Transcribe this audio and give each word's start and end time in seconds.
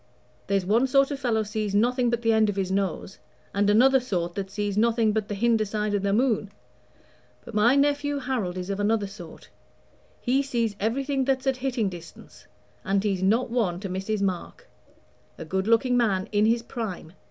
There's 0.47 0.65
one 0.65 0.87
sort 0.87 1.11
of 1.11 1.19
fellow 1.19 1.43
sees 1.43 1.75
nothing 1.75 2.09
but 2.09 2.23
the 2.23 2.33
end 2.33 2.49
of 2.49 2.55
his 2.55 2.71
own 2.71 2.77
nose, 2.77 3.19
and 3.53 3.69
another 3.69 3.99
sort 3.99 4.33
that 4.33 4.49
sees 4.49 4.75
nothing 4.75 5.11
but 5.13 5.27
the 5.27 5.35
hinder 5.35 5.63
side 5.63 5.93
of 5.93 6.01
the 6.01 6.11
moon; 6.11 6.49
but 7.45 7.53
my 7.53 7.75
nephew 7.75 8.17
Harold 8.17 8.57
is 8.57 8.71
of 8.71 8.79
another 8.79 9.05
sort; 9.05 9.49
he 10.19 10.41
sees 10.41 10.75
everything 10.79 11.23
that's 11.25 11.45
at 11.45 11.57
hitting 11.57 11.87
distance, 11.87 12.47
and 12.83 13.03
he's 13.03 13.21
not 13.21 13.51
one 13.51 13.79
to 13.81 13.89
miss 13.89 14.07
his 14.07 14.23
mark. 14.23 14.67
A 15.37 15.45
good 15.45 15.67
looking 15.67 15.95
man 15.95 16.27
in 16.31 16.47
his 16.47 16.63
prime! 16.63 17.13